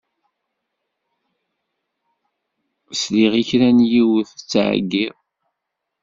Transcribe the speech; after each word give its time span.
Sliɣ 3.01 3.33
i 3.41 3.43
kra 3.49 3.69
n 3.77 3.79
yiwet 3.91 4.27
tettɛeyyiḍ. 4.37 5.15